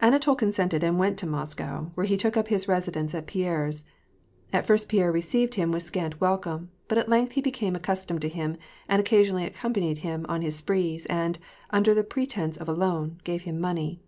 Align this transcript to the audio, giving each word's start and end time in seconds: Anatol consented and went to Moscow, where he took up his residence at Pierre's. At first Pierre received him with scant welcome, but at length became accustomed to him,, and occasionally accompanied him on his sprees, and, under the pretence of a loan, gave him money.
Anatol 0.00 0.34
consented 0.38 0.82
and 0.82 0.98
went 0.98 1.18
to 1.18 1.26
Moscow, 1.26 1.90
where 1.94 2.06
he 2.06 2.16
took 2.16 2.38
up 2.38 2.48
his 2.48 2.68
residence 2.68 3.14
at 3.14 3.26
Pierre's. 3.26 3.84
At 4.50 4.66
first 4.66 4.88
Pierre 4.88 5.12
received 5.12 5.56
him 5.56 5.72
with 5.72 5.82
scant 5.82 6.22
welcome, 6.22 6.70
but 6.88 6.96
at 6.96 7.10
length 7.10 7.34
became 7.42 7.76
accustomed 7.76 8.22
to 8.22 8.30
him,, 8.30 8.56
and 8.88 8.98
occasionally 8.98 9.44
accompanied 9.44 9.98
him 9.98 10.24
on 10.26 10.40
his 10.40 10.56
sprees, 10.56 11.04
and, 11.04 11.38
under 11.68 11.92
the 11.92 12.02
pretence 12.02 12.56
of 12.56 12.66
a 12.66 12.72
loan, 12.72 13.20
gave 13.24 13.42
him 13.42 13.60
money. 13.60 14.00